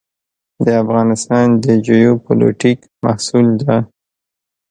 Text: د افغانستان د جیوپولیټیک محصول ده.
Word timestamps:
د 0.65 0.67
افغانستان 0.83 1.47
د 1.63 1.65
جیوپولیټیک 1.85 2.79
محصول 3.05 3.47
ده. 3.63 3.77